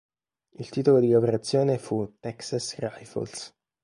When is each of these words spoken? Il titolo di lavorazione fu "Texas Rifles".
Il 0.53 0.69
titolo 0.69 0.99
di 0.99 1.09
lavorazione 1.09 1.77
fu 1.77 2.15
"Texas 2.19 2.75
Rifles". 2.79 3.53